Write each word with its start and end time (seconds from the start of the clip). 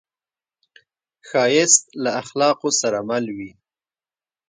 ښایست 1.27 1.83
له 2.03 2.09
اخلاقو 2.21 2.69
سره 2.81 2.99
مل 3.09 3.25
وي 3.37 3.51